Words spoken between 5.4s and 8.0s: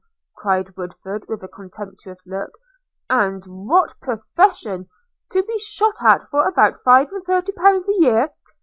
be shot at for about five and thirty pounds a